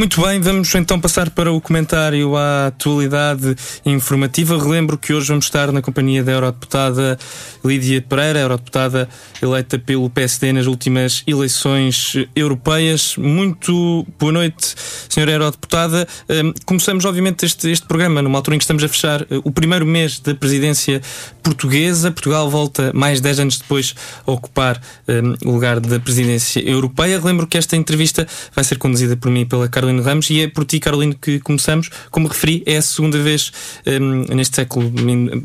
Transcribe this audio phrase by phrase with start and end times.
[0.00, 3.54] Muito bem, vamos então passar para o comentário à atualidade
[3.84, 4.56] informativa.
[4.56, 7.18] Relembro que hoje vamos estar na companhia da eurodeputada
[7.62, 9.06] Lídia Pereira, eurodeputada
[9.42, 13.14] eleita pelo PSD nas últimas eleições europeias.
[13.18, 14.74] Muito boa noite,
[15.06, 16.08] senhora eurodeputada.
[16.30, 19.52] Hum, começamos, obviamente, este, este programa numa altura em que estamos a fechar eh, o
[19.52, 21.02] primeiro mês da presidência
[21.50, 22.10] portuguesa.
[22.10, 23.94] Portugal volta mais 10 anos depois
[24.26, 27.18] a ocupar um, o lugar da presidência europeia.
[27.18, 30.64] Relembro que esta entrevista vai ser conduzida por mim pela Carolina Ramos, e é por
[30.64, 31.90] ti, Carolino, que começamos.
[32.10, 33.52] Como referi, é a segunda vez
[33.86, 34.92] um, neste século,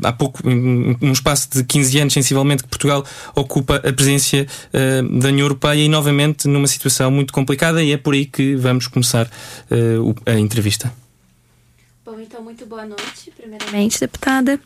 [0.02, 5.28] há pouco, num espaço de 15 anos, sensivelmente, que Portugal ocupa a presidência uh, da
[5.28, 9.26] União Europeia e novamente numa situação muito complicada, e é por aí que vamos começar
[9.26, 10.92] uh, a entrevista.
[12.04, 14.60] Bom, então, muito boa noite, primeiramente, deputada.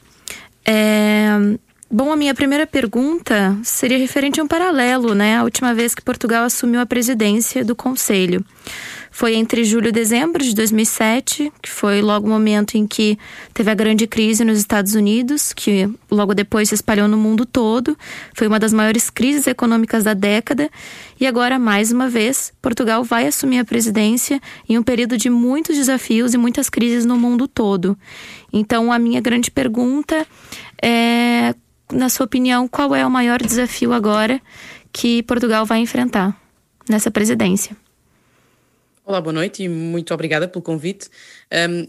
[0.71, 1.59] É...
[1.93, 5.39] Bom, a minha primeira pergunta seria referente a um paralelo, né?
[5.39, 8.45] A última vez que Portugal assumiu a presidência do Conselho.
[9.11, 13.19] Foi entre julho e dezembro de 2007, que foi logo o momento em que
[13.53, 17.99] teve a grande crise nos Estados Unidos, que logo depois se espalhou no mundo todo.
[18.35, 20.71] Foi uma das maiores crises econômicas da década.
[21.19, 25.77] E agora, mais uma vez, Portugal vai assumir a presidência em um período de muitos
[25.77, 27.99] desafios e muitas crises no mundo todo.
[28.53, 30.25] Então, a minha grande pergunta
[30.81, 31.55] é:
[31.93, 34.41] na sua opinião, qual é o maior desafio agora
[34.93, 36.35] que Portugal vai enfrentar
[36.89, 37.77] nessa presidência?
[39.11, 41.09] Olá, boa noite e muito obrigada pelo convite.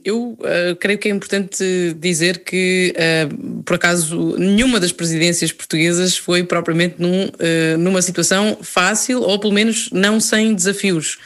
[0.03, 1.63] Eu uh, creio que é importante
[2.00, 8.58] dizer que, uh, por acaso, nenhuma das presidências portuguesas foi propriamente num, uh, numa situação
[8.63, 11.19] fácil ou, pelo menos, não sem desafios.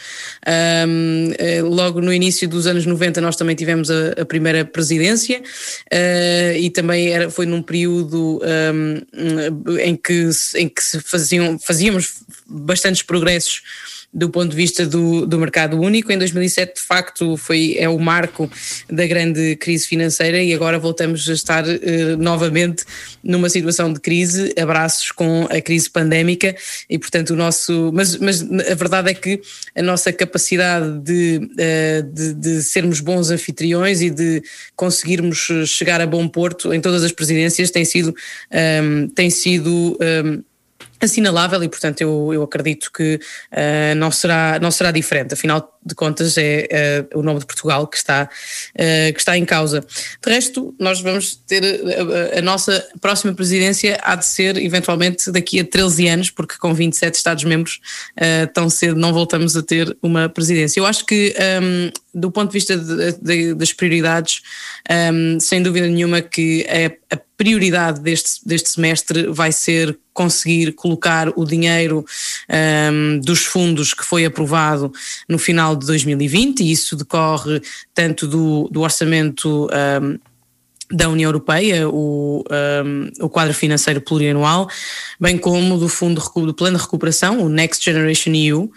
[1.63, 5.41] Logo no início dos anos 90, nós também tivemos a, primeira presidência
[6.59, 8.41] e também era, foi num período
[9.81, 12.15] em que, em que faziam, fazíamos
[12.45, 13.63] bastantes progressos
[14.16, 16.09] do ponto de vista do, do mercado único.
[16.09, 18.49] Em 2007, de facto, foi, é o marco
[18.89, 22.86] da grande crise financeira e agora voltamos a estar uh, novamente
[23.21, 26.55] numa situação de crise, abraços com a crise pandémica
[26.89, 27.92] e, portanto, o nosso.
[27.93, 29.42] Mas, mas a verdade é que
[29.76, 34.42] a nossa capacidade de, uh, de, de sermos bons anfitriões e de
[34.77, 38.09] conseguirmos chegar a bom porto em todas as presidências tem sido.
[38.09, 38.15] Um,
[38.55, 40.43] ehm, tem sido um,
[41.02, 43.16] assinalável e, portanto, eu, eu acredito que
[43.52, 45.33] uh, não, será, não será diferente.
[45.33, 49.45] Afinal de contas, é uh, o nome de Portugal que está, uh, que está em
[49.45, 49.86] causa.
[50.26, 55.60] De resto, nós vamos ter a, a, nossa próxima presidência há de ser eventualmente daqui
[55.60, 57.80] a 13 anos, porque com 27 Estados-membros
[58.54, 60.80] tão cedo não voltamos a ter uma presidência.
[60.80, 64.42] Eu acho que, um, do ponto de vista de, de, das prioridades,
[65.14, 71.31] um, sem dúvida nenhuma que é a prioridade deste, deste semestre vai ser conseguir colocar
[71.36, 72.05] o dinheiro
[72.93, 74.93] um, dos fundos que foi aprovado
[75.27, 77.61] no final de 2020, e isso decorre
[77.93, 79.67] tanto do, do orçamento.
[80.02, 80.17] Um,
[80.91, 82.43] da União Europeia, o,
[82.85, 84.69] um, o quadro financeiro plurianual,
[85.19, 88.71] bem como do Fundo do Plano de Recuperação, o Next Generation EU, uh,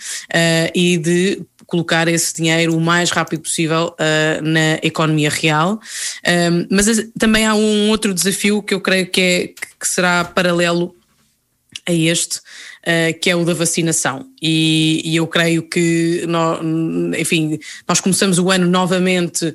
[0.74, 5.78] e de colocar esse dinheiro o mais rápido possível uh, na economia real.
[6.26, 6.86] Um, mas
[7.18, 9.48] também há um outro desafio que eu creio que, é,
[9.78, 10.94] que será paralelo
[11.88, 14.26] a este, uh, que é o da vacinação.
[14.40, 16.60] E, e, eu creio que, nós,
[17.18, 19.54] enfim, nós começamos o ano novamente, uh,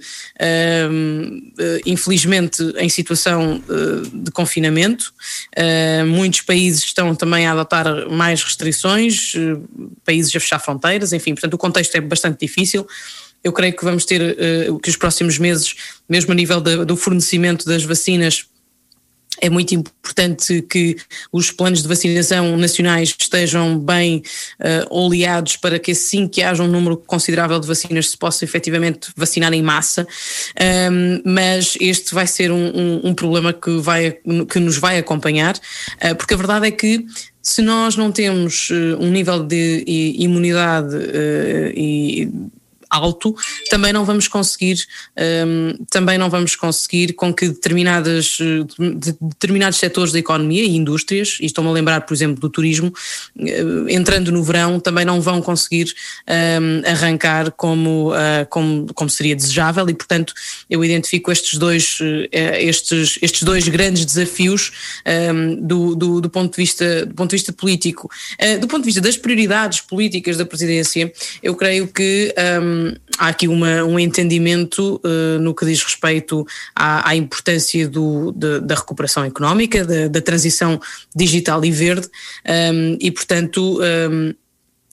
[1.85, 5.13] infelizmente, em situação uh, de confinamento.
[6.07, 9.33] muitos países estão também a adotar mais restrições,
[10.03, 12.87] países a fechar fronteiras, enfim, portanto, o contexto é bastante difícil.
[13.43, 14.37] Eu creio que vamos ter
[14.81, 15.75] que os próximos meses,
[16.07, 18.45] mesmo a nível do fornecimento das vacinas,
[19.41, 20.95] é muito importante que
[21.31, 24.23] os planos de vacinação nacionais estejam bem
[24.59, 29.09] uh, oleados para que assim que haja um número considerável de vacinas se possa efetivamente
[29.15, 30.07] vacinar em massa,
[30.91, 34.17] um, mas este vai ser um, um, um, problema que, vai,
[34.49, 37.05] que nos vai acompanhar, uh, porque a verdade é que
[37.41, 40.95] se nós não temos uh, um nível de imunidade
[41.75, 42.29] e
[42.93, 43.35] alto,
[43.69, 44.85] também não vamos conseguir,
[45.47, 51.37] um, também não vamos conseguir com que determinadas, de, determinados setores da economia e indústrias,
[51.41, 52.93] e estou-me a lembrar, por exemplo, do turismo,
[53.37, 55.93] uh, entrando no verão, também não vão conseguir
[56.27, 60.33] um, arrancar como, uh, como, como seria desejável, e portanto
[60.69, 64.71] eu identifico estes dois, uh, estes, estes dois grandes desafios
[65.33, 68.09] um, do, do, do, ponto de vista, do ponto de vista político.
[68.59, 71.11] do ponto de vista das prioridades políticas da presidência,
[71.41, 72.82] eu creio que um,
[73.17, 76.45] há aqui uma, um entendimento uh, no que diz respeito
[76.75, 80.79] à, à importância do, de, da recuperação económica, da, da, transição
[81.15, 82.07] digital e verde,
[82.73, 83.79] um, e portanto.
[83.81, 84.33] Um,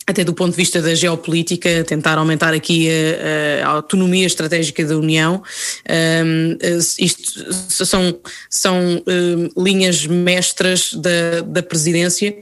[0.07, 4.97] até do ponto de vista da geopolítica, tentar aumentar aqui a, a autonomia estratégica da
[4.97, 5.41] União.
[5.89, 6.59] Um,
[6.99, 12.35] isto são, são um, linhas mestras da, da presidência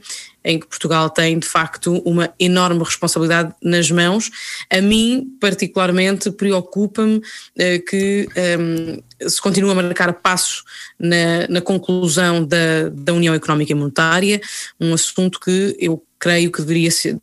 [0.49, 4.31] em que Portugal tem de facto uma enorme responsabilidade nas mãos.
[4.67, 8.27] A mim, particularmente, preocupa-me uh, que
[8.59, 10.63] um, se continue a marcar passo
[10.97, 14.41] na, na conclusão da, da União Económica e Monetária,
[14.79, 17.17] um assunto que eu creio que deveria ser,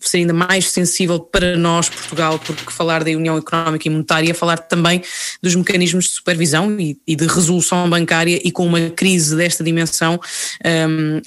[0.00, 4.34] ser, ainda mais sensível para nós, Portugal, porque falar da União Económica e Monetária é
[4.34, 5.02] falar também
[5.42, 10.20] dos mecanismos de supervisão e, e de resolução bancária e com uma crise desta dimensão,
[10.64, 11.20] um,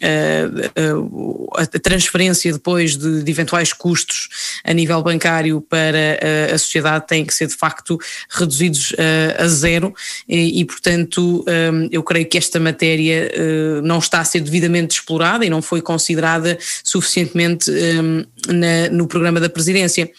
[1.58, 4.30] a, a, transferência depois de, de, eventuais custos
[4.64, 6.18] a nível bancário para
[6.52, 8.00] a, a sociedade tem que ser de facto
[8.30, 8.96] reduzidos
[9.38, 9.94] a, zero
[10.28, 14.96] e, e portanto um, eu creio que esta matéria uh, não está a ser devidamente
[14.96, 20.12] explorada e não foi considerada suficientemente um, na, no programa da presidência.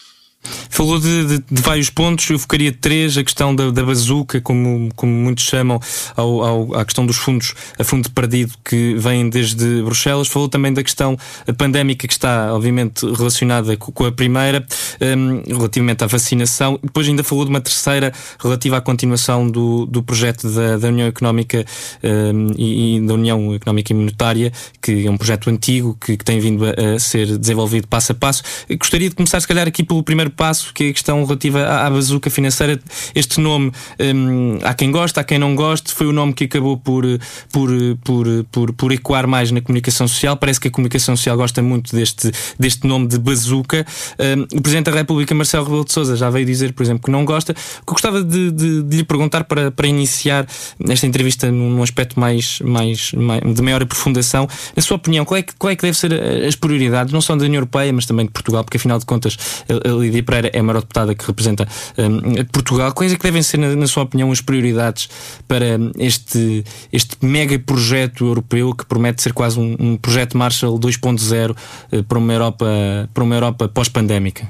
[0.69, 4.89] Falou de, de, de, vários pontos, eu focaria três, a questão da, da bazuca, como,
[4.95, 5.79] como muitos chamam,
[6.15, 10.27] ao, ao, à questão dos fundos a fundo perdido que vêm desde Bruxelas.
[10.27, 11.17] Falou também da questão
[11.57, 14.65] pandémica que está, obviamente, relacionada com a primeira,
[15.01, 16.79] um, relativamente à vacinação.
[16.83, 21.07] Depois ainda falou de uma terceira relativa à continuação do, do projeto da, da União
[21.07, 21.65] Económica
[22.03, 24.51] um, e, e, da União Económica e Monetária,
[24.81, 28.15] que é um projeto antigo que, que tem vindo a, a ser desenvolvido passo a
[28.15, 28.43] passo.
[28.77, 31.87] Gostaria de começar, se calhar, aqui pelo primeiro passo, que é a questão relativa à,
[31.87, 32.79] à bazuca financeira.
[33.15, 36.77] Este nome, um, há quem gosta, há quem não goste, foi o nome que acabou
[36.77, 37.05] por,
[37.51, 37.69] por,
[38.03, 40.35] por, por, por ecoar mais na comunicação social.
[40.37, 43.85] Parece que a comunicação social gosta muito deste, deste nome de bazuca.
[44.19, 47.11] Um, o Presidente da República, Marcelo Rebelo de Sousa, já veio dizer, por exemplo, que
[47.11, 47.53] não gosta.
[47.53, 50.47] O que eu gostava de, de, de lhe perguntar para, para iniciar
[50.89, 55.41] esta entrevista num aspecto mais, mais, mais, de maior aprofundação, na sua opinião, qual é,
[55.41, 56.13] que, qual é que deve ser
[56.45, 59.37] as prioridades, não só da União Europeia, mas também de Portugal, porque afinal de contas
[59.69, 61.67] a, a Lídia Pereira é a maior deputada que representa
[61.97, 62.93] um, Portugal.
[62.93, 65.09] Quais é que devem ser, na, na, sua opinião, as prioridades
[65.47, 65.65] para
[65.97, 71.55] este, este mega projeto europeu que promete ser quase um, um projeto Marshall 2.0 uh,
[71.91, 72.65] eh, para uma Europa,
[73.13, 74.47] para uma Europa pós-pandémica?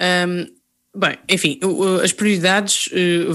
[0.00, 0.59] Um,
[0.92, 1.60] Bem, enfim,
[2.02, 3.26] as prioridades, eh,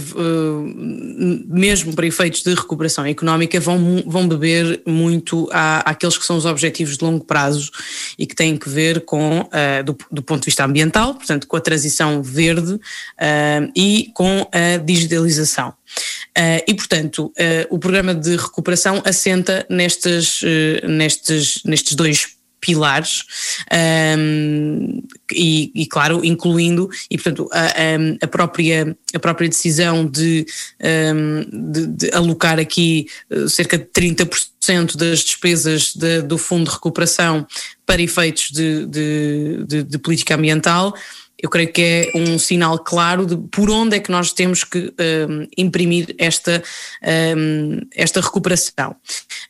[1.48, 6.44] mesmo para efeitos de recuperação económica, vão, vão beber muito à, àqueles que são os
[6.44, 7.72] objetivos de longo prazo
[8.20, 11.56] e que têm que ver com, eh, do, do ponto de vista ambiental, portanto, com
[11.56, 12.78] a transição verde
[13.18, 15.74] eh, e com a digitalização.
[16.68, 17.32] e, portanto,
[17.70, 20.42] o programa de recuperação assenta nestes,
[20.84, 22.35] nestes, nestes dois
[22.66, 23.24] pilares
[24.18, 30.48] um, e, e, claro, incluindo, e portanto a, a, própria, a própria decisão de,
[31.14, 36.74] um, de, de alocar aqui eh, cerca de 30% das despesas de, do Fundo de
[36.74, 37.46] Recuperação
[37.86, 40.96] para efeitos de, de, de política ambiental
[41.42, 44.94] eu creio que é um sinal claro de por onde é que nós temos que
[45.30, 46.64] um, imprimir esta,
[47.38, 48.92] um, esta recuperação.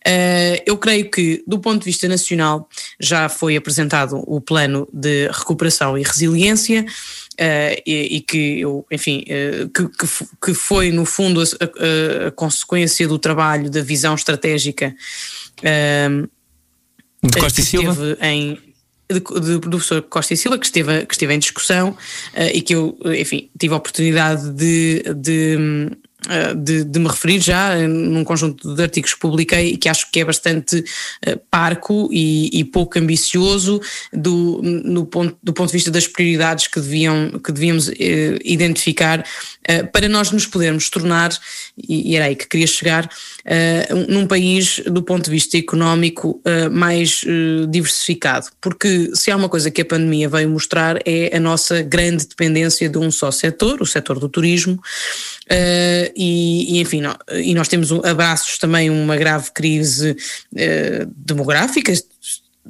[0.06, 2.68] Uh, eu creio que, do ponto de vista nacional,
[3.00, 6.86] já foi apresentado o plano de recuperação e resiliência.
[7.34, 10.08] Uh, e, e, que eu, enfim, uh, que, que,
[10.42, 14.96] que, foi no fundo a, a, a, consequência do trabalho da visão estratégica
[15.60, 16.30] uh,
[17.22, 18.58] de Costa e Silva em
[19.08, 21.98] do professor Costa e Silva, que esteve, que esteve em discussão uh,
[22.54, 25.90] e que eu, enfim, tive a oportunidade de, de
[26.28, 30.10] eh, de, de, me referir já num conjunto de artigos que publiquei e que acho
[30.12, 30.84] que é bastante
[31.28, 33.80] uh, parco e, e, pouco ambicioso
[34.12, 37.94] do, no ponto, do ponto de vista das prioridades que, deviam, que devíamos uh,
[38.44, 41.32] identificar uh, para nós nos podermos tornar,
[41.78, 43.10] e, e, era aí que queria chegar,
[44.08, 47.24] num país do ponto de vista económico mais
[47.70, 48.48] diversificado.
[48.60, 52.90] Porque se há uma coisa que a pandemia veio mostrar é a nossa grande dependência
[52.90, 54.80] de um só setor, o setor do turismo.
[55.46, 61.14] Uh, e, e, enfim, não, e nós temos um, abraços também uma grave crise uh,
[61.16, 61.94] demográfica.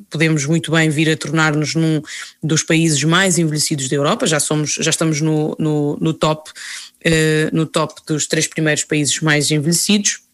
[0.10, 2.02] Podemos muito bem vir a tornar-nos num
[2.44, 4.28] dos países mais envelhecidos da Europa.
[4.28, 9.22] Já somos, já estamos no, no, no top, uh, no top dos três primeiros países
[9.22, 10.25] mais envelhecidos.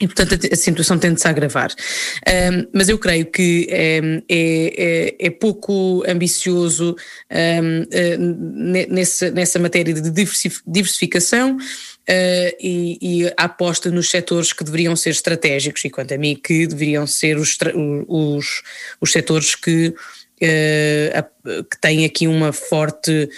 [0.00, 1.70] E, portanto, a, situação tende-se a agravar.
[2.26, 6.96] Um, mas eu creio que é, é, é pouco ambicioso
[7.30, 10.10] um, uh, nessa, nessa matéria de
[10.66, 11.56] diversificação.
[11.56, 16.34] Uh, e, e, a aposta nos setores que deveriam ser estratégicos, e quanto a mim,
[16.36, 17.56] que deveriam ser os,
[18.06, 18.62] os,
[19.00, 23.30] os setores que, uh, que têm aqui uma forte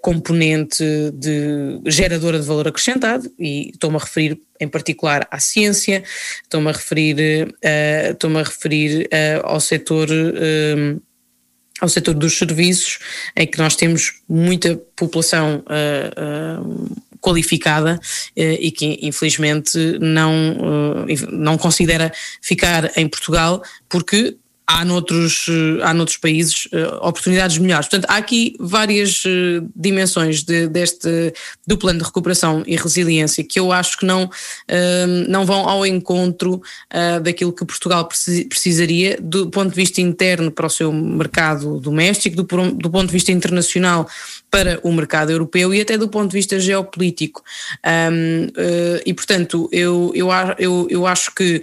[0.00, 6.02] componente de geradora de valor acrescentado, e estou-me a referir em particular à ciência,
[6.42, 10.08] estou-me a referir, uh, estou a referir uh, ao setor
[11.78, 12.98] ao setor dos serviços,
[13.36, 15.62] em que nós temos muita população
[17.20, 18.00] qualificada
[18.34, 25.46] e que infelizmente não, não considera ficar em Portugal porque há noutros,
[25.82, 26.68] há noutros países
[27.00, 27.88] oportunidades melhores.
[27.88, 29.22] Portanto, há aqui várias
[29.74, 31.32] dimensões de, deste,
[31.66, 34.28] do plano de recuperação e resiliência que eu acho que não,
[35.28, 36.60] não vão ao encontro
[37.22, 38.08] daquilo que Portugal
[38.48, 43.12] precisaria do ponto de vista interno para o seu mercado doméstico, do, do ponto de
[43.12, 44.08] vista internacional
[44.50, 47.42] para o mercado europeu e até do ponto de vista geopolítico.
[47.84, 48.50] Uh,
[49.04, 51.62] e, portanto, eu, eu, eu, eu acho que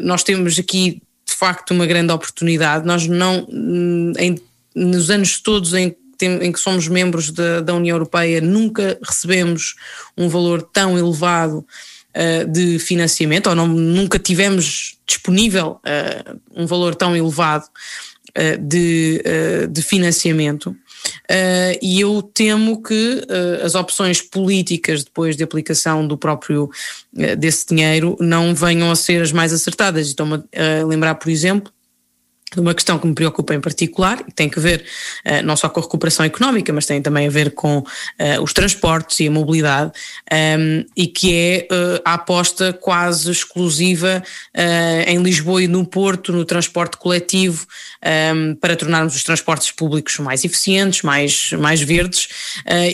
[0.00, 2.86] nós temos aqui de facto uma grande oportunidade.
[2.86, 4.40] Nós não, hum, em,
[4.74, 9.74] nos anos todos em em que somos membros da, da, União Europeia, nunca recebemos
[10.16, 16.94] um valor tão elevado uh, de financiamento, ou não, nunca tivemos disponível uh, um valor
[16.94, 19.22] tão elevado uh, de,
[19.70, 20.74] de financiamento.
[21.24, 27.36] Uh, e eu temo que uh, as opções políticas depois de aplicação do próprio uh,
[27.36, 30.06] desse dinheiro não venham a ser as mais acertadas.
[30.08, 31.72] Estou-me a lembrar, por exemplo,
[32.56, 34.84] uma questão que me preocupa em particular, e tem que ver
[35.26, 37.84] uh, não só com a recuperação económica, mas tem também a ver com uh,
[38.42, 44.22] os transportes e a mobilidade, um, ehm, e que é uh, a aposta quase exclusiva
[45.06, 47.66] em Lisboa e no Porto, no transporte coletivo,
[48.02, 52.28] um, ehm, para tornarmos os transportes públicos mais eficientes, mais, mais verdes,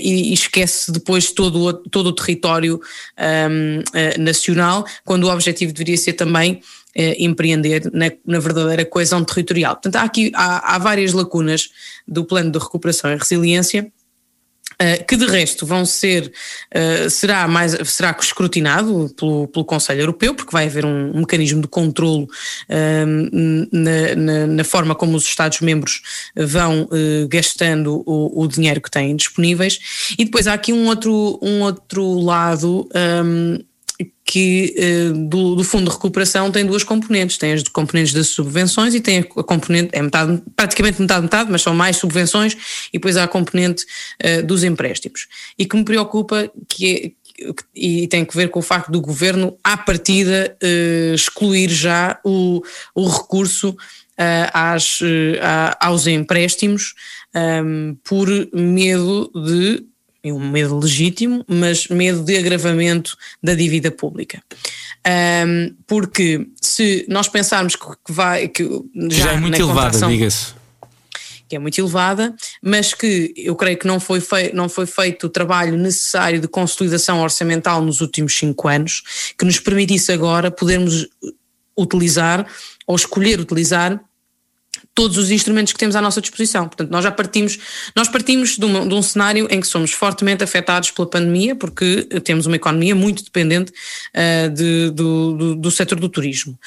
[0.01, 2.81] e, e, esquece depois todo o, todo o território
[3.19, 6.63] um, ehm, nacional, quando o objetivo deveria ser também
[6.95, 9.75] eh, empreender na, na, verdadeira coesão territorial.
[9.75, 11.71] Portanto, há aqui há, há várias lacunas
[12.07, 13.91] do plano de recuperação e resiliência.
[14.73, 16.33] Uh, que de resto vão ser,
[16.75, 21.69] uh, será mais, será escrutinado pelo, pelo Conselho Europeu, porque vai haver um, mecanismo de
[21.69, 26.03] controlo uh, na, na, na, forma como os Estados-membros
[26.35, 26.89] vão
[27.29, 30.15] gastando o, o, dinheiro que têm disponíveis.
[30.19, 32.89] E depois há aqui um outro, um outro lado
[34.25, 38.95] que uh, do, do, Fundo de Recuperação tem duas componentes, tem as componentes das subvenções
[38.95, 42.57] e tem a componente, é metade, praticamente metade, metade, mas são mais subvenções
[42.93, 43.85] e depois há a componente
[44.25, 45.27] uh, dos empréstimos.
[45.59, 49.57] E que me preocupa que é, e tem que ver com o facto do governo,
[49.65, 52.63] à partida, uh, excluir já o,
[52.95, 53.77] o recurso
[54.53, 55.01] às,
[55.81, 56.95] aos empréstimos
[57.35, 59.85] um, por medo de
[60.31, 64.43] um medo legítimo, mas medo de agravamento da dívida pública.
[65.05, 68.47] Um, porque se nós pensarmos que vai.
[68.49, 68.65] Que
[69.11, 70.55] já, já é muito elevada, diga-se.
[71.49, 75.27] Que é muito elevada, mas que eu creio que não foi, fei, não foi feito
[75.27, 81.09] o trabalho necessário de consolidação orçamental nos últimos cinco anos, que nos permitisse agora podermos
[81.77, 82.47] utilizar
[82.87, 84.01] ou escolher utilizar
[84.95, 86.67] todos os instrumentos que temos à nossa disposição.
[86.69, 87.59] Portanto, nós já partimos,
[87.97, 92.07] nós partimos de um, de um cenário em que somos fortemente afetados pela pandemia, porque
[92.25, 96.59] temos uma economia muito dependente uh, de, do, do, do, setor do turismo.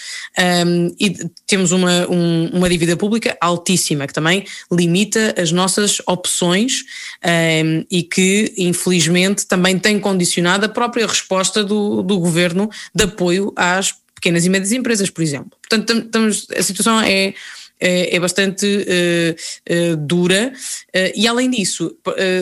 [0.65, 1.11] Um, e
[1.45, 6.83] temos uma, um, uma dívida pública altíssima, que também limita as nossas opções
[7.23, 13.53] um, e que, infelizmente, também tem condicionado a própria resposta do, do governo de apoio
[13.55, 15.51] às pequenas e médias empresas, por exemplo.
[15.69, 16.09] Portanto,
[16.57, 17.35] a situação é
[17.79, 20.53] é, é bastante uh, uh, dura.
[20.87, 21.95] Uh, e além disso,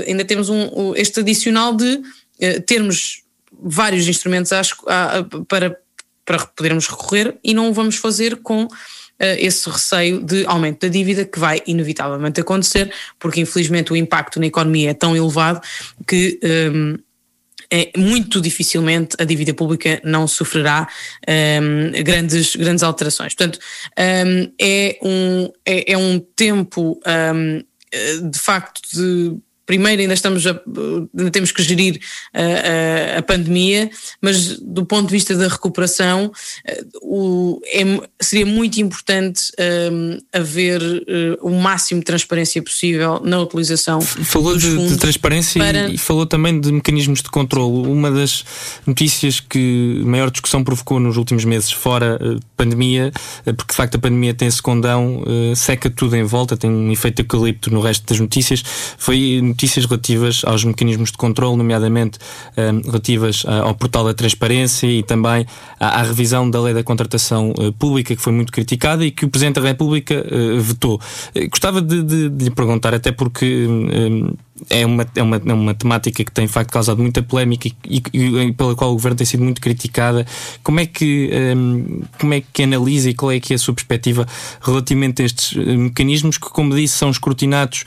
[0.07, 2.01] ainda temos um, este adicional de
[2.65, 4.51] termos vários instrumentos
[5.47, 5.77] para,
[6.25, 8.67] para podermos recorrer e não o vamos fazer com
[9.19, 14.47] esse receio de aumento da dívida que vai inevitavelmente acontecer, porque infelizmente o impacto na
[14.47, 15.61] economia é tão elevado
[16.05, 16.39] que.
[16.43, 17.12] Um, é,
[17.97, 20.87] muito dificilmente a dívida pública não sofrerá
[21.27, 23.33] um, grandes, grandes alterações.
[23.33, 23.59] Portanto,
[23.97, 26.99] um, é, um, é, é um tempo
[27.33, 30.59] um, de facto de primeiro ainda estamos a,
[31.17, 31.99] ainda temos que gerir
[32.33, 33.89] a, a, a, pandemia,
[34.21, 36.31] mas do ponto de vista da recuperação
[36.65, 37.83] eh, o, é,
[38.21, 39.51] seria muito importante
[39.91, 45.89] um, haver uh, o máximo de transparência possível na utilização falou de, de, transparência para...
[45.89, 48.43] e falou também de mecanismos de controle uma das
[48.85, 53.11] notícias que maior discussão provocou nos últimos meses fora uh, pandemia,
[53.45, 55.23] uh, porque de facto a pandemia tem esse condão,
[55.55, 58.63] seca tudo em volta tem um efeito eucalipto no resto das notícias,
[58.97, 62.19] foi notícias relativas aos mecanismos de controle, nomeadamente
[62.85, 65.45] relativas ao portal da transparência e também
[65.79, 69.61] à, revisão da lei da contratação pública, que foi muito criticada e que o Presidente
[69.61, 70.23] da República
[70.59, 70.99] vetou.
[71.49, 73.67] Gostava de, de, de lhe perguntar, até porque
[74.69, 77.73] é uma, é, uma, é uma temática que tem, de facto, causado muita polémica e,
[78.13, 80.25] e, e, pela qual o governo tem sido muito criticada.
[80.61, 83.73] Como é que, um, como é que analisa e qual é que é a sua
[83.73, 84.27] perspectiva
[84.61, 87.85] relativamente a estes eh, mecanismos que, como disse, são escrutinados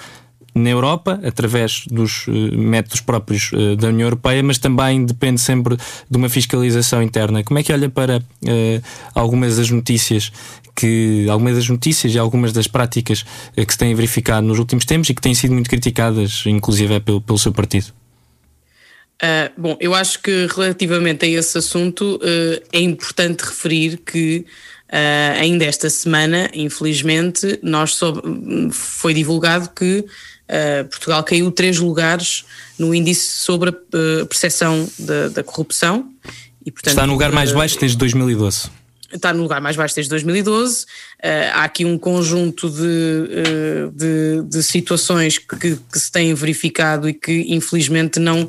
[0.56, 5.76] na Europa, através dos uh, métodos próprios uh, da União Europeia, mas também depende sempre
[5.76, 7.44] de uma fiscalização interna.
[7.44, 8.82] Como é que olha para uh,
[9.14, 10.32] algumas das notícias
[10.74, 15.08] que algumas das notícias e algumas das práticas que se têm verificado nos últimos tempos
[15.08, 17.86] e que têm sido muito criticadas, inclusive pelo, pelo seu partido?
[19.16, 24.44] Uh, bom, eu acho que relativamente a esse assunto uh, é importante referir que
[24.92, 28.20] uh, ainda esta semana, infelizmente, nós soube,
[28.70, 30.04] foi divulgado que
[30.90, 32.44] Portugal caiu três lugares
[32.78, 36.10] no índice sobre a percepção da, da corrupção.
[36.64, 38.70] E, portanto, Está no lugar mais baixo desde 2012
[39.12, 40.86] está no lugar mais baixo desde 2012.
[41.16, 47.08] Uh, há aqui um conjunto de, uh, de, de, situações que, que, se têm verificado
[47.08, 48.48] e que infelizmente não, uh,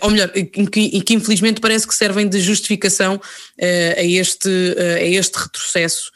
[0.00, 3.20] ou melhor, que, que infelizmente parece que servem de justificação
[3.60, 6.10] a, este, a este retrocesso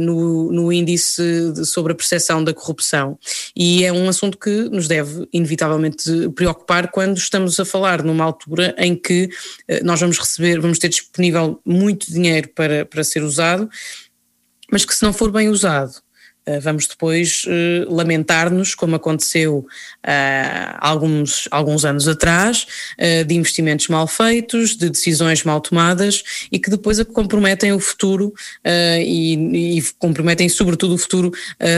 [0.00, 3.18] no, no índice sobre a percepção da corrupção.
[3.56, 8.74] E é um assunto que nos deve inevitavelmente preocupar quando estamos a falar numa altura
[8.78, 9.28] em que
[9.82, 13.68] nós vamos receber, vamos ter disponível muito dinheiro para para ser usado,
[14.70, 15.94] mas que se não for bem usado,
[16.46, 19.66] eh, vamos depois eh, lamentar-nos, como aconteceu
[20.02, 26.58] há alguns, alguns anos atrás, eh, de investimentos mal feitos, de decisões mal tomadas e
[26.58, 28.32] que depois comprometem o futuro
[28.64, 31.30] e, e comprometem sobretudo o futuro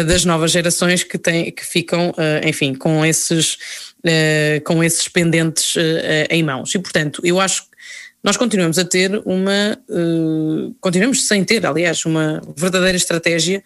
[0.06, 3.58] das novas gerações que, têm, que ficam, enfim, com esses,
[4.64, 5.74] com esses pendentes
[6.30, 6.74] em mãos.
[6.74, 7.64] E portanto, eu acho
[8.22, 13.62] nós continuamos a ter uma, uh, continuamos sem ter, aliás, uma verdadeira estratégia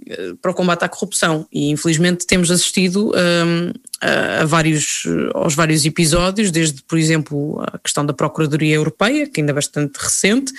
[0.00, 5.54] uh, para o combate à corrupção e infelizmente temos assistido um, a, a, vários, aos
[5.54, 10.52] vários episódios, desde, por exemplo, a questão da Procuradoria Europeia, que ainda é bastante recente.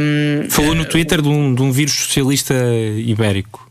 [0.00, 2.54] Um, Falou no Twitter uh, de, um, de um vírus socialista
[2.96, 3.70] ibérico.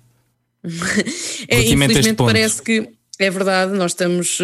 [1.50, 4.40] é, infelizmente parece que é verdade, nós estamos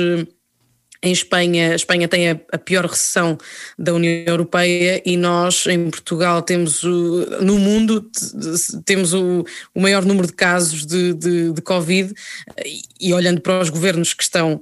[1.03, 3.37] em Espanha, a Espanha tem a, a, pior recessão
[3.77, 8.07] da União Europeia e nós em Portugal temos o, no mundo
[8.85, 12.13] temos o, o maior número de casos de, de, de Covid.
[12.99, 14.61] E, olhando para os governos que estão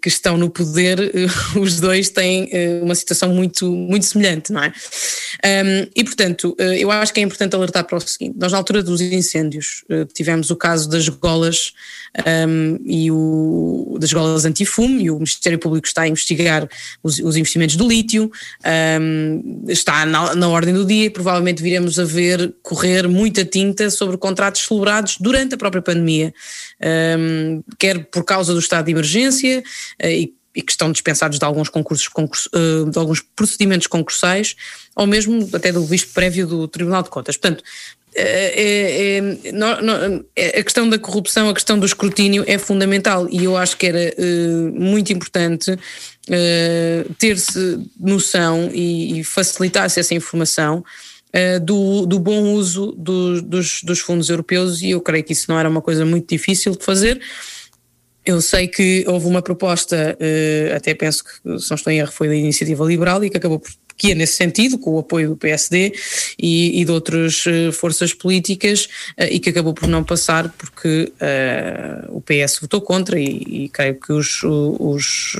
[0.00, 2.50] que estão no poder, uh, os dois têm
[2.82, 4.72] uma situação muito, muito semelhante, não é?
[5.94, 9.00] E portanto, eu acho que é importante alertar para o seguinte: nós, na altura dos
[9.00, 11.72] incêndios, tivemos o caso das golas
[12.84, 16.68] e o, das golas antifumo, e o Ministério Público está a investigar
[17.02, 18.30] os, os investimentos do lítio,
[19.68, 24.16] está na, na, ordem do dia e provavelmente viremos a ver correr muita tinta sobre
[24.16, 26.32] contratos celebrados durante a própria pandemia,
[27.18, 29.62] um, quer por causa do estado de emergência
[30.02, 34.56] uh, e e que estão dispensados de alguns concursos, concurso, uh, de alguns procedimentos concursais,
[34.96, 37.36] ou mesmo até do visto prévio do Tribunal de Contas.
[37.36, 37.62] Portanto,
[38.12, 43.28] é, é, não, não, é, a questão da corrupção, a questão do escrutínio é fundamental
[43.30, 45.78] e eu acho que era uh, muito importante
[47.16, 50.84] ter-se noção e, e facilitar-se essa informação
[51.62, 55.58] do, do, bom uso do, dos, dos fundos europeus e eu creio que isso não
[55.58, 57.20] era uma coisa muito difícil de fazer.
[58.24, 60.16] Eu sei que houve uma proposta,
[60.74, 63.58] até penso que, se não estou em erro, foi da Iniciativa Liberal e que acabou
[63.58, 65.92] por que é nesse sentido, com o apoio do PSD
[66.38, 68.86] e, e de outras uh, forças políticas,
[69.18, 73.68] uh, e que acabou por não passar porque uh, o PS votou contra e, e
[73.68, 75.34] creio que os, os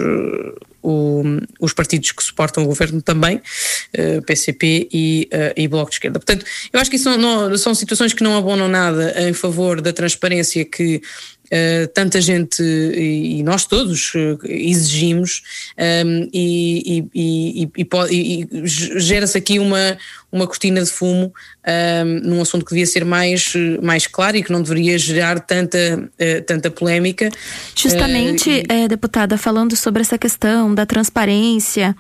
[0.83, 1.23] o,
[1.61, 6.19] os partidos que suportam o governo também, uh, PCP e, uh, e, Bloco de Esquerda.
[6.19, 9.81] Portanto, eu acho que isso não, não, são situações que não abonam nada em favor
[9.81, 11.03] da transparência que
[11.51, 15.43] Uh, tanta gente e, e nós todos uh, exigimos
[15.79, 17.71] um, ehm, e, e,
[18.11, 19.97] e gera-se aqui uma,
[20.31, 21.33] uma cortina de fumo um,
[21.71, 26.11] ehm, num assunto que devia ser mais, mais claro e que não deveria gerar tanta,
[26.21, 27.31] uh, tanta polémica.
[27.75, 31.97] Justamente, deputada, falando sobre essa questão da transparência,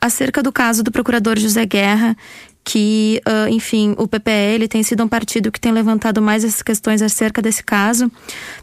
[0.00, 2.16] acerca do caso do procurador José Guerra,
[2.68, 7.00] que, uh, enfim, o PPL tem sido um partido que tem levantado mais essas questões
[7.00, 8.12] acerca desse caso.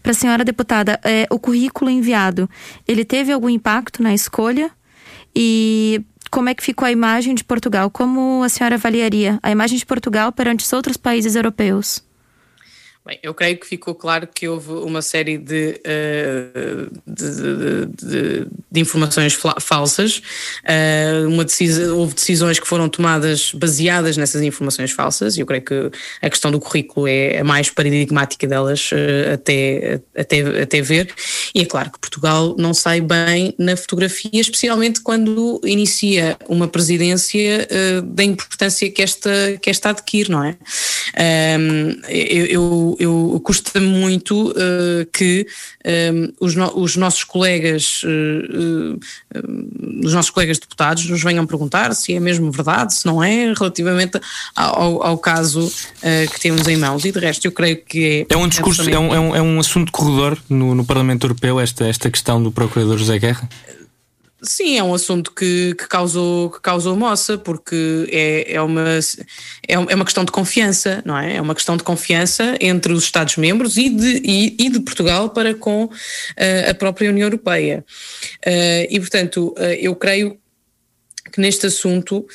[0.03, 2.47] Para a senhora deputada, é, o currículo enviado,
[2.87, 4.69] ele teve algum impacto na escolha?
[5.35, 7.89] E como é que ficou a imagem de Portugal?
[7.89, 12.04] Como a senhora avaliaria a imagem de Portugal perante os outros países europeus?
[13.05, 18.81] Bem, eu creio que ficou claro que houve uma série de, uh, de, de, de,
[18.81, 20.23] informações falsas,
[20.63, 25.61] uh, uma decisão, houve decisões que foram tomadas baseadas nessas informações falsas, e eu creio
[25.61, 31.13] que a questão do currículo é a mais paradigmática delas uh, até, até, até ver,
[31.53, 37.67] e é claro que Portugal não sai bem na fotografia, especialmente quando inicia uma presidência
[38.03, 40.57] da importância que esta, que esta adquire, não é?
[42.09, 45.45] eu, eu eu, custa-me muito uh, que
[45.85, 51.45] um, eh, os, no, os, nossos colegas, uh, uh, os nossos colegas deputados nos venham
[51.45, 54.19] perguntar se é mesmo verdade, se não é, relativamente
[54.55, 55.71] ao, ao caso
[56.33, 57.05] que temos em mãos.
[57.05, 58.33] E de resto, eu creio que é.
[58.33, 61.59] É um discurso, é um, é um, é um assunto corredor no, no Parlamento Europeu,
[61.59, 63.49] esta, esta questão do Procurador José Guerra?
[64.47, 68.99] Sim, é um assunto que, que, causou, que causou moça, porque é, é, uma,
[69.67, 71.37] é, é uma questão de confiança, não é?
[71.37, 75.55] É uma questão de confiança entre os Estados-membros e de, e, e, de Portugal para
[75.55, 75.91] com uh,
[76.69, 77.83] a própria União Europeia.
[78.45, 80.37] Uh, e, portanto, uh, eu creio
[81.31, 82.25] que neste assunto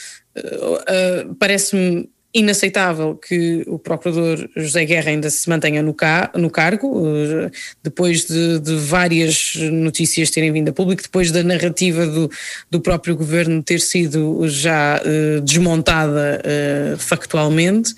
[1.38, 7.50] parece-me inaceitável que o procurador José Guerra ainda se mantenha no, ca no cargo, eh,
[7.82, 12.30] depois de, de, várias notícias terem vindo a público, depois da narrativa do,
[12.70, 17.92] do próprio governo ter sido já uh, desmontada uh, factualmente.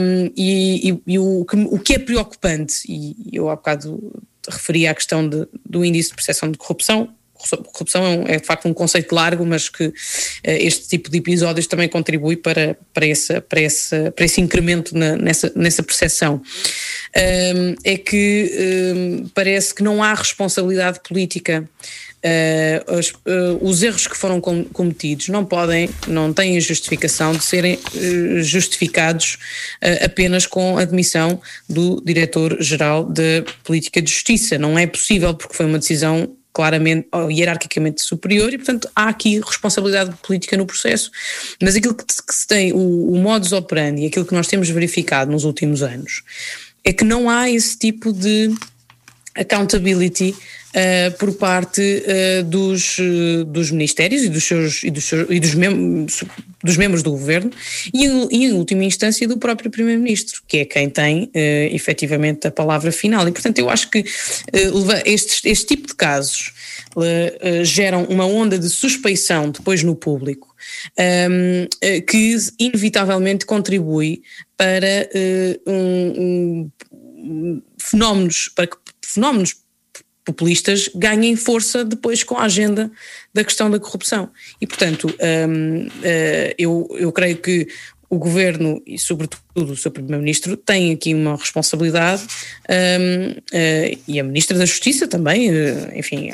[0.00, 4.12] Um, e, e, e o, que, o que é preocupante, e eu há bocado
[4.48, 7.14] referi à questão de, do índice de percepção de corrupção,
[7.72, 9.92] corrupção é, um, é, de facto um conceito largo, mas que uh,
[10.44, 15.16] este tipo de episódios também contribui para, para, essa, para, essa, para esse incremento na,
[15.16, 16.42] nessa, nessa percepção.
[17.16, 21.68] Um, é que um, parece que não há responsabilidade política.
[22.24, 27.44] Uh, os, uh, os, erros que foram com, cometidos não podem, não têm justificação de
[27.44, 29.36] serem uh, justificados
[30.02, 34.56] apenas com a admissão do diretor-geral da Política de Justiça.
[34.56, 39.40] Não é possível, porque foi uma decisão claramente ou hierarquicamente superior e, portanto, há aqui
[39.40, 41.10] responsabilidade política no processo.
[41.60, 45.30] Mas aquilo que, que se tem, o, o modus operandi, aquilo que nós temos verificado
[45.32, 46.22] nos últimos anos,
[46.84, 48.54] é que não há esse tipo de
[49.34, 50.34] accountability
[50.74, 55.38] uh, por parte uh, dos, uh, dos ministérios e dos seus e dos, seus, e
[55.38, 56.06] dos, mem
[56.62, 57.50] dos membros do governo
[57.92, 61.30] e, e, em última instância do próprio primeiro-ministro, que é quem tem uh,
[61.74, 63.26] efetivamente a palavra final.
[63.28, 64.04] E portanto eu acho que
[65.04, 66.52] este, este tipo de casos
[67.64, 70.54] geram uma onda de suspeição depois no público
[70.96, 74.22] um, ehm, que inevitavelmente contribui
[74.56, 75.08] para
[75.66, 76.70] um,
[77.16, 79.56] um, fenómenos, para que fenómenos
[80.24, 82.90] populistas ganhem força depois com a agenda
[83.32, 84.30] da questão da corrupção.
[84.60, 87.68] E, portanto, um, uh, eh, eu, eu creio que
[88.14, 94.20] o governo e, sobretudo, o seu primeiro-ministro têm aqui uma responsabilidade um, uh, eh, e
[94.20, 96.30] a ministra da Justiça também, uh, enfim,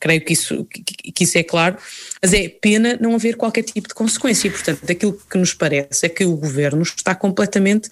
[0.00, 1.76] creio que isso, que, que, isso é claro,
[2.22, 4.48] mas é pena não haver qualquer tipo de consequência.
[4.48, 7.90] E, portanto, aquilo que nos parece é que o governo está completamente,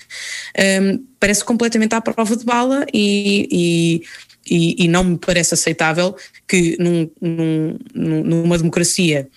[0.82, 4.02] um, parece completamente à prova de bala e, e
[4.48, 9.28] e, e não me parece aceitável que num, num, numa democracia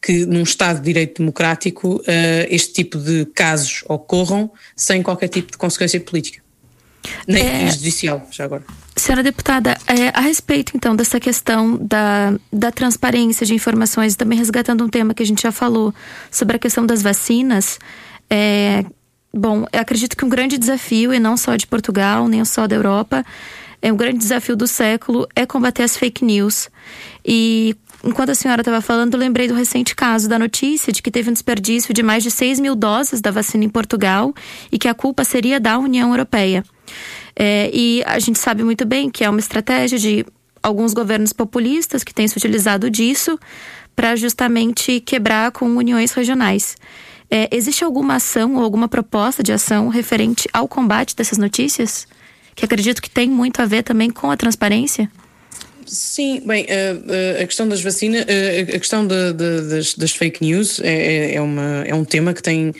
[0.00, 2.02] que num Estado de Direito Democrático uh,
[2.48, 6.42] este tipo de casos ocorram sem qualquer tipo de consequência política.
[7.26, 8.64] Nem é, judicial, já agora.
[8.96, 14.84] Senhora deputada, é, a respeito então dessa questão da, da transparência de informações, também resgatando
[14.84, 15.94] um tema que a gente já falou
[16.30, 17.78] sobre a questão das vacinas,
[18.30, 18.84] é,
[19.32, 22.76] bom, eu acredito que um grande desafio, e não só de Portugal, nem só da
[22.76, 23.24] Europa,
[23.82, 26.70] é um grande desafio do século é combater as fake news.
[27.26, 31.28] E enquanto a senhora estava falando, lembrei do recente caso da notícia de que teve
[31.28, 34.32] um desperdício de mais de 6 mil doses da vacina em Portugal
[34.70, 36.64] e que a culpa seria da União Europeia.
[37.34, 40.24] É, e a gente sabe muito bem que é uma estratégia de
[40.62, 43.36] alguns governos populistas que têm se utilizado disso
[43.96, 46.76] para justamente quebrar com uniões regionais.
[47.28, 52.06] É, existe alguma ação ou alguma proposta de ação referente ao combate dessas notícias?
[52.54, 55.10] Que acredito que tem muito a ver também com a transparência?
[55.86, 60.80] Sim, bem, a, a questão das vacinas, a questão de, de, das, das, fake news
[60.80, 62.72] é, é, é, uma, é um tema que tem,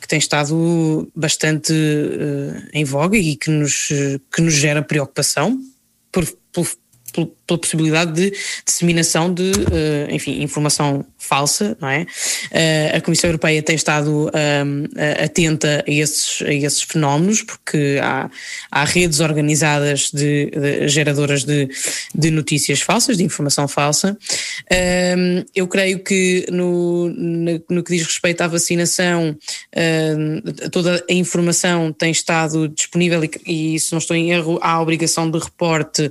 [0.00, 1.72] que tem estado bastante
[2.72, 3.88] em voga e que nos,
[4.32, 5.60] que nos gera preocupação
[6.12, 6.66] por, por,
[7.46, 9.52] pela possibilidade de disseminação de,
[10.10, 12.02] enfim, informação falsa, não é?
[12.02, 18.30] Uh, a Comissão Europeia tem estado uh, atenta a esses, a esses fenómenos, porque há,
[18.70, 21.68] há redes organizadas de, de geradoras de,
[22.14, 24.16] de, notícias falsas, de informação falsa.
[25.54, 29.36] eu creio que no, no, no, que diz respeito à vacinação,
[30.70, 34.82] toda a informação tem estado disponível e, e, se não estou em erro, há a
[34.82, 36.10] obrigação de reporte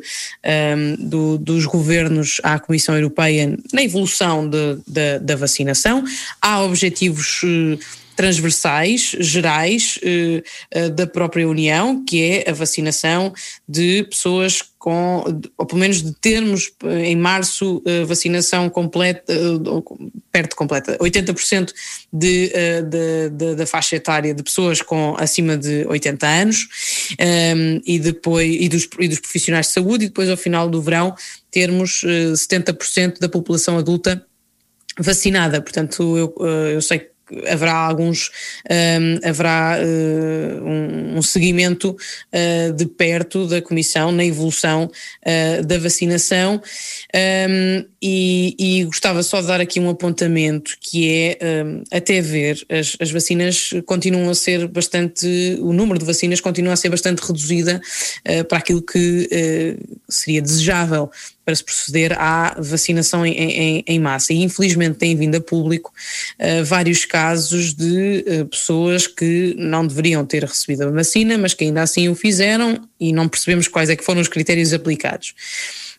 [0.99, 6.03] do dos governos à Comissão Europeia na evolução de, de, da vacinação.
[6.41, 7.77] Há objetivos eh,
[8.15, 10.41] transversais, gerais, eh,
[10.71, 13.33] eh, da própria União, que é a vacinação
[13.67, 15.23] de pessoas com,
[15.57, 16.71] ou pelo menos de termos
[17.03, 19.33] em março vacinação completa,
[20.31, 21.73] perto de completa, 80%
[22.13, 22.51] de,
[22.83, 26.67] de, de, da faixa etária de pessoas com acima de 80 anos
[27.17, 30.79] ehm, e depois e dos, e dos profissionais de saúde e depois ao final do
[30.79, 31.15] verão
[31.49, 32.03] termos
[32.35, 34.23] 70% da população adulta
[34.99, 35.61] vacinada.
[35.61, 36.35] Portanto, eu,
[36.73, 37.15] eu sei que
[37.47, 38.29] haverá alguns
[38.69, 45.77] um, haverá uh, um, um, seguimento uh, de perto da Comissão na evolução uh, da
[45.79, 46.61] vacinação
[47.49, 51.39] um, e, e, gostava só de dar aqui um apontamento que é
[51.91, 56.75] até ver as, as, vacinas continuam a ser bastante o número de vacinas continua a
[56.75, 57.81] ser bastante reduzida
[58.47, 59.77] para aquilo que
[60.07, 61.09] seria desejável
[61.45, 64.33] para se proceder à vacinação em, em, em, massa.
[64.33, 65.93] E infelizmente tem vindo a público
[66.39, 71.63] uh, vários casos de uh, pessoas que não deveriam ter recebido a vacina, mas que
[71.63, 75.35] ainda assim o fizeram e não percebemos quais é que foram os critérios aplicados.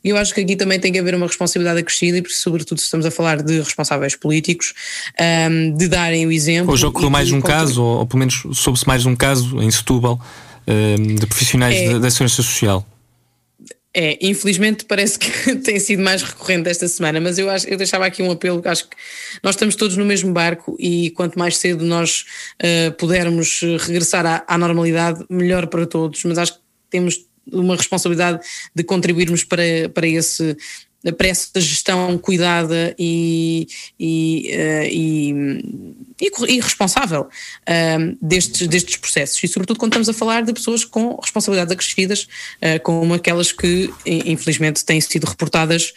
[0.02, 2.84] E eu acho que aqui também tem que haver uma responsabilidade acrescida, e sobretudo se
[2.84, 4.72] estamos a falar de responsáveis políticos,
[5.18, 6.72] um, ehm, de darem o exemplo.
[6.72, 10.20] Hoje ocorreu mais um caso, ou, ou, pelo menos soube-se mais um caso em Setúbal,
[10.66, 12.86] um, ehm, de profissionais é, da Segurança Social.
[13.98, 18.04] É, infelizmente parece que tem sido mais recorrente esta semana, mas eu, acho, eu deixava
[18.04, 18.96] aqui um apelo, acho que
[19.42, 22.26] nós estamos todos no mesmo barco e quanto mais cedo nós
[22.62, 28.40] uh, pudermos regressar à, à, normalidade, melhor para todos, mas acho que temos uma responsabilidade
[28.74, 30.54] de contribuirmos para, para esse
[31.16, 39.42] para essa gestão cuidada e, e, uh, e, e responsável uh, destes, destes processos.
[39.42, 43.92] E, sobretudo, quando estamos a falar de pessoas com responsabilidades acrescidas, uh, como aquelas que,
[44.04, 45.92] infelizmente, têm sido reportadas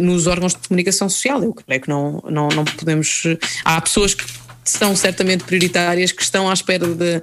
[0.00, 1.42] nos órgãos de comunicação social.
[1.42, 3.22] Eu creio que não, não, não podemos.
[3.64, 4.24] Há pessoas que
[4.64, 7.22] são certamente prioritárias, que estão à espera de,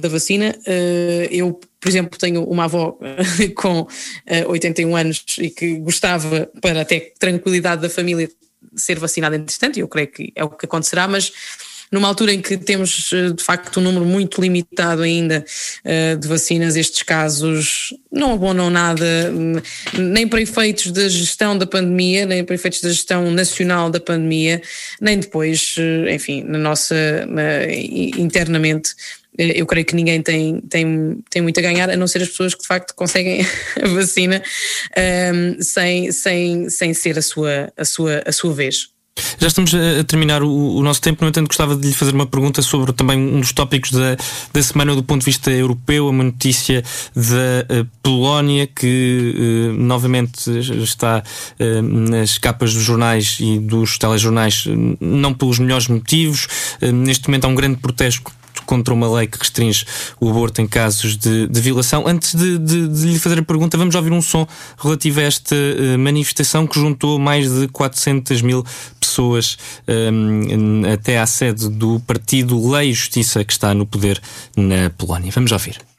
[0.00, 0.56] da vacina.
[1.30, 2.98] eu por exemplo, tenho uma avó
[3.54, 3.88] com uh,
[4.24, 8.26] eh, 81 anos e que gostava, para até tranquilidade da família,
[8.76, 11.32] ser vacinada entretanto, e eu creio que é o que acontecerá, mas
[11.94, 15.44] numa altura em que temos eh, de facto um número muito limitado ainda
[15.84, 19.04] uh, de vacinas, estes casos não abonam nada,
[19.96, 24.60] nem para efeitos da gestão da pandemia, nem para efeitos da gestão nacional da pandemia,
[25.00, 25.76] nem depois,
[26.12, 26.96] enfim, na nossa,
[28.16, 32.22] internamente eh, eu creio que ninguém tem, tem, tem muito a ganhar, a não ser
[32.22, 33.46] as pessoas que de facto conseguem
[33.82, 34.42] a vacina
[34.96, 38.94] um, ehm, sem, sem, sem ser a sua, a, sua, a sua vez.
[39.38, 42.60] Já estamos a terminar o, nosso tempo, no entanto, gostava de lhe fazer uma pergunta
[42.62, 44.16] sobre também um dos tópicos da,
[44.52, 46.82] da semana do ponto de vista europeu, uma notícia
[47.14, 50.50] da uh, Polónia que uh, novamente
[50.82, 51.22] está
[51.82, 54.64] nas capas dos jornais e dos telejornais,
[55.00, 56.48] não pelos melhores motivos.
[56.80, 58.32] neste momento há um grande protesto
[58.64, 59.86] contra uma lei que restringe
[60.20, 62.06] o aborto em casos de, de violação.
[62.06, 64.46] Antes de, de, de, lhe fazer a pergunta, vamos ouvir um som
[64.78, 68.64] relativo a esta uh, manifestação que juntou mais de 400 mil
[69.00, 74.20] pessoas um, ehm, até à sede do partido Lei e Justiça que está no poder
[74.56, 75.30] na Polónia.
[75.32, 75.93] Vamos ouvir.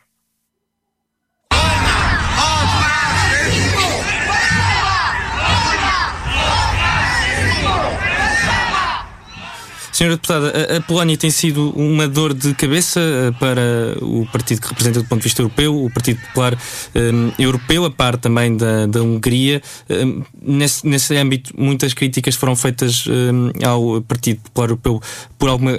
[9.95, 14.67] Senhora Deputada, a, Polónia tem sido uma dor de cabeça eh, para o partido que
[14.67, 16.53] representa do ponto de vista europeu, o Partido Popular
[16.93, 19.61] um, Europeu, a par também da, da Hungria.
[19.89, 25.01] Um, nesse, nesse âmbito, muitas críticas foram feitas um, ao Partido Popular Europeu
[25.39, 25.71] por alguma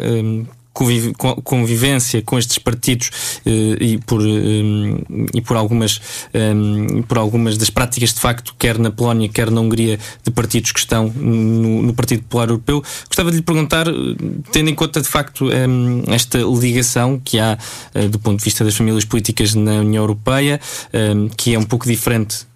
[1.43, 3.11] convivência com estes partidos
[3.47, 6.01] eh, e, por, eh, e por, algumas,
[6.35, 6.53] eh,
[7.09, 10.79] por algumas das práticas de facto, quer na Polónia, quer na Hungria, de partidos que
[10.79, 12.83] estão no, no Partido Popular Europeu.
[13.09, 13.87] Gostava de lhe perguntar,
[14.53, 15.49] tendo em conta de facto
[16.09, 17.59] esta ligação que há
[18.11, 20.61] do ponto de vista das famílias políticas na União Europeia,
[21.37, 22.47] que é um pouco diferente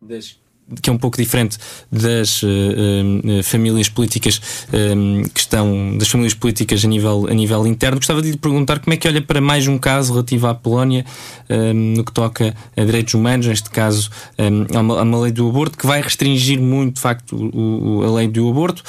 [0.00, 0.37] das
[0.82, 1.58] que é um pouco diferente
[1.90, 4.40] das uh, uh, famílias políticas
[4.72, 7.98] um, que estão das famílias políticas a nível, a nível interno.
[7.98, 11.04] Gostava de lhe perguntar como é que olha para mais um caso relativo à Polónia
[11.48, 15.32] um, no que toca a direitos humanos, neste caso um, há, uma, há uma lei
[15.32, 18.82] do aborto que vai restringir muito de facto o, o, a lei do aborto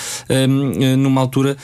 [0.97, 1.57] numa altura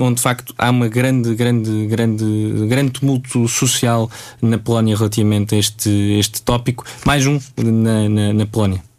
[0.00, 2.24] onde de facto há uma grande, grande, grande,
[2.68, 6.84] grande tumulto social na Polónia relativamente a este, este tópico.
[7.04, 8.91] Mais um na, na, na Polónia.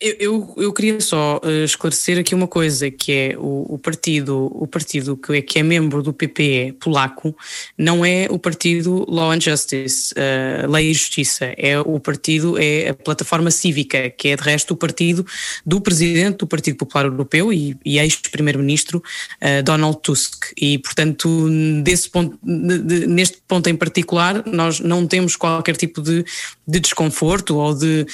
[0.00, 4.48] Eu, eu, eu, queria só uh, esclarecer aqui uma coisa, que é o, o, partido,
[4.54, 7.36] o partido que é, que é membro do PPE polaco
[7.76, 12.90] não é o partido Law and Justice, uh, Lei e Justiça, é o partido, é
[12.90, 15.26] a plataforma cívica, que é de resto o partido
[15.66, 19.02] do presidente do Partido Popular Europeu e, e ex-primeiro-ministro
[19.42, 20.52] uh, Donald Tusk.
[20.56, 21.48] E, portanto,
[21.82, 26.24] desse ponto, neste ponto em particular, nós não temos qualquer tipo de,
[26.64, 28.06] de desconforto ou de,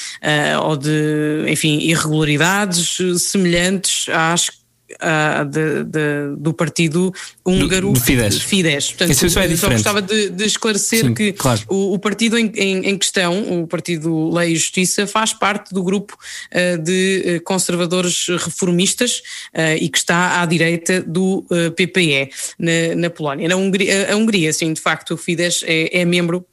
[0.63, 7.13] ou de enfim, irregularidades semelhantes às uh, de, de, do partido
[7.45, 8.41] húngaro do, do Fidesz.
[8.43, 8.89] Fidesz.
[8.89, 9.59] Portanto, Isso é diferente.
[9.59, 11.61] só gostava de, de esclarecer Sim, que claro.
[11.69, 15.83] o, o, partido em, em, em, questão, o Partido Lei e Justiça, faz parte do
[15.83, 19.23] grupo uh, de conservadores reformistas
[19.55, 21.45] uh, e que está à direita do
[21.77, 23.49] PPE na, na Polónia.
[23.49, 26.47] Na Hungria, a Hungria, sim, de facto, o Fidesz é, é membro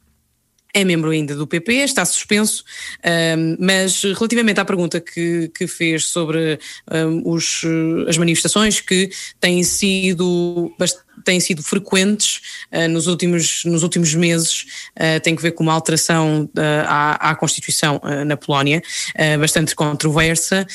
[0.73, 2.63] é membro ainda do PP, está suspenso,
[3.59, 6.59] mas relativamente à pergunta que, que fez sobre
[7.25, 7.63] os,
[8.07, 14.65] as manifestações que têm sido bastante têm sido frequentes uh, nos, últimos, nos últimos meses,
[14.97, 18.81] uh, tem que ver com uma alteração uh, à, à, Constituição na Polónia,
[19.39, 20.65] bastante controversa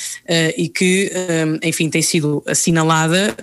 [0.56, 1.10] e que,
[1.62, 3.36] enfim, tem sido assinalada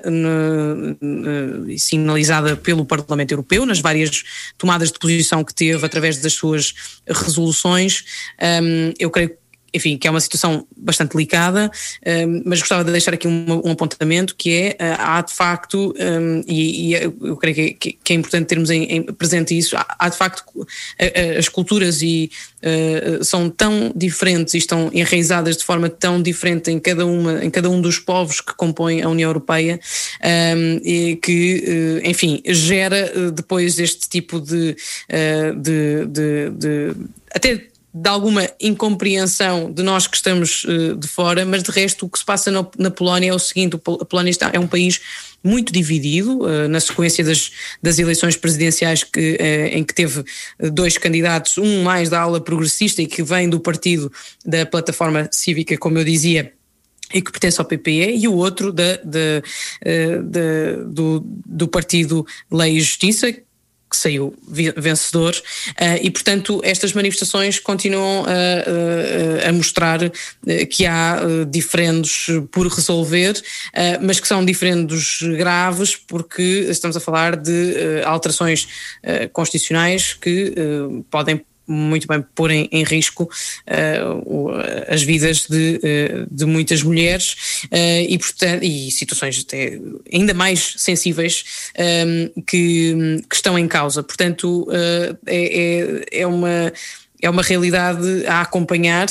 [1.68, 4.24] e sinalizada pelo Parlamento Europeu nas várias
[4.58, 6.74] tomadas de posição que teve através das suas
[7.08, 8.04] resoluções.
[8.42, 9.38] Um, eu creio
[9.74, 11.72] enfim, que é uma situação bastante delicada,
[12.06, 16.44] um, mas gostava de deixar aqui um, apontamento que é, uh, há de facto, um,
[16.48, 18.70] e, eu creio que, é importante termos
[19.18, 20.44] presente isso, há, de facto
[21.38, 22.30] as culturas e
[22.62, 27.50] uh, são tão diferentes e estão enraizadas de forma tão diferente em cada, uma, em
[27.50, 29.80] cada um dos povos que compõem a União Europeia,
[30.84, 34.76] e que, uh, enfim, gera depois este tipo de,
[35.58, 36.96] de, de, de
[37.34, 42.10] até de alguma incompreensão de nós que estamos uh, de fora, mas de resto o
[42.10, 45.00] que se passa na Polónia é o seguinte: a Polónia está, é um país
[45.44, 47.52] muito dividido, uh, na sequência das,
[47.84, 50.24] das eleições presidenciais que, uh, em que teve
[50.72, 54.12] dois candidatos, um mais da ala progressista e que vem do partido
[54.44, 56.52] da plataforma cívica, como eu dizia,
[57.14, 59.44] e que pertence ao PPE, e o outro da, da,
[60.24, 63.32] da, do, do partido Lei e Justiça,
[63.94, 64.36] que saiu
[64.76, 72.28] vencedor, uh, e portanto estas manifestações continuam a, a, a mostrar eh, que há diferendos
[72.52, 73.34] por resolver,
[74.02, 78.68] mas que são diferendos graves porque estamos a falar de alterações
[79.32, 80.54] constitucionais que
[81.10, 84.49] podem muito bem pôr em, em risco uh,
[84.88, 89.45] as vidas de, uh, de muitas mulheres uh, e, portanto, e situações
[90.12, 91.43] ainda mais sensíveis
[91.78, 94.04] um, que, que, estão em causa.
[94.04, 94.67] Portanto,
[95.26, 96.71] é, é, é uma
[97.21, 99.08] é uma realidade a acompanhar,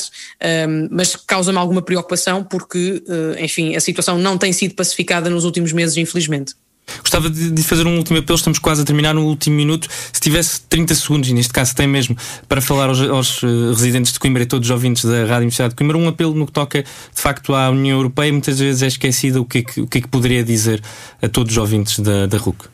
[0.68, 3.02] um, mas causa-me alguma preocupação porque,
[3.38, 6.54] enfim, a situação não tem sido pacificada nos últimos meses, infelizmente.
[7.00, 9.88] Gostava de, fazer um último apelo, estamos quase a terminar no último minuto.
[10.12, 12.16] Se tivesse 30 segundos, e neste caso tem mesmo,
[12.48, 15.70] para falar aos, aos uh, residentes de Coimbra e todos os ouvintes da Rádio Universidade
[15.70, 18.86] de Coimbra, um apelo no que toca de facto à União Europeia, muitas vezes é
[18.86, 20.82] esquecida o que é que, o que, é que poderia dizer
[21.20, 22.66] a todos os ouvintes da, da RUC.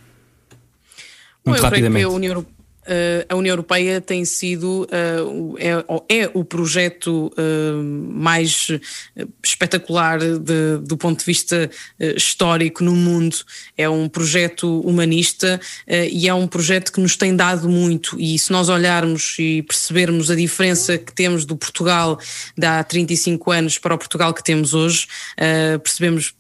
[1.45, 2.05] Muito Bom, rapidamente.
[2.05, 2.58] a União Europeia
[3.29, 8.69] a União Europeia tem sido uh, é, é, o projeto uh, mais
[9.45, 11.71] espetacular de, do ponto de vista
[12.17, 13.37] histórico no mundo.
[13.77, 15.61] É um projeto humanista
[16.11, 18.19] e é um projeto que nos tem dado muito.
[18.21, 22.19] E se nós olharmos e percebermos a diferença que temos do Portugal
[22.57, 25.07] de há 35 anos para o Portugal que temos hoje,
[25.83, 26.35] percebemos,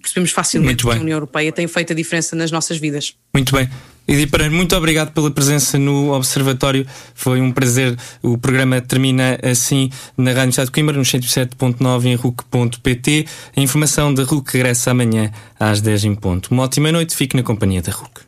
[0.00, 3.14] percebemos facilmente que a União Europeia tem feito a diferença nas nossas vidas.
[3.34, 3.68] Muito bem.
[4.06, 6.86] Edi Pereira, muito obrigado pela presença no Observatório.
[7.14, 7.96] Foi um prazer.
[8.22, 13.26] O programa termina assim na Rádio Estado de Coimbra, no 107.9 em RUC.pt.
[13.56, 16.50] A informação da RUC regressa amanhã às 10 em ponto.
[16.52, 17.16] Uma ótima noite.
[17.16, 18.20] Fique na companhia da RUC.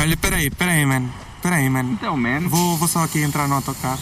[0.00, 1.12] Olha, peraí, peraí, mano.
[1.42, 1.92] Peraí, mano.
[1.92, 2.48] Então, mano.
[2.48, 3.98] Vou, vou só aqui entrar no autocarro.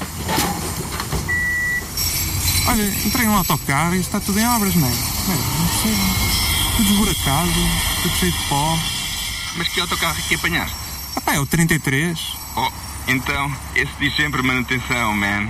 [2.68, 4.90] Olha, entrei num autocarro e está tudo em obras, não é?
[4.90, 5.94] Não, sei.
[6.76, 7.52] Tudo esburacado,
[8.02, 8.78] tudo cheio de pó.
[9.56, 10.76] Mas que autocarro é que apanhaste?
[11.24, 12.18] Ah é o 33.
[12.56, 12.68] Oh,
[13.08, 15.48] então, esse diz sempre manutenção, man.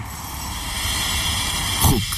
[1.83, 2.16] Hulk